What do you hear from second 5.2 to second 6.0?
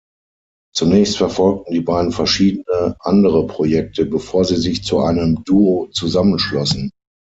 Duo